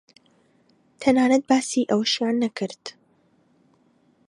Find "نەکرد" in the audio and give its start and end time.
2.43-2.83